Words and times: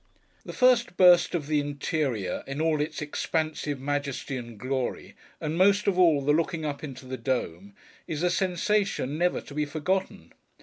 The 0.43 0.51
first 0.51 0.97
burst 0.97 1.35
of 1.35 1.45
the 1.45 1.59
interior, 1.59 2.43
in 2.47 2.59
all 2.59 2.81
its 2.81 3.03
expansive 3.03 3.79
majesty 3.79 4.35
and 4.35 4.57
glory: 4.57 5.15
and, 5.39 5.55
most 5.55 5.85
of 5.85 5.99
all, 5.99 6.23
the 6.23 6.33
looking 6.33 6.65
up 6.65 6.83
into 6.83 7.05
the 7.05 7.17
Dome: 7.17 7.75
is 8.07 8.23
a 8.23 8.31
sensation 8.31 9.15
never 9.19 9.41
to 9.41 9.53
be 9.53 9.65
forgotten. 9.65 10.33